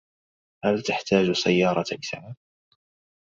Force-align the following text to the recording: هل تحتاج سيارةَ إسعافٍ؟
هل 0.65 0.81
تحتاج 0.81 1.31
سيارةَ 1.31 1.85
إسعافٍ؟ 2.03 2.35